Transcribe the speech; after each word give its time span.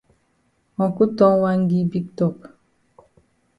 Uncle 0.83 1.05
Tom 1.17 1.33
wan 1.43 1.59
gi 1.69 1.79
big 1.91 2.05
tok. 2.17 2.37